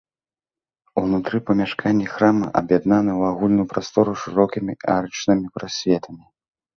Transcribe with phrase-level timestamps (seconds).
[1.01, 6.23] Унутры памяшканні храма аб'яднаны ў агульную прастору шырокімі арачнымі прасветамі.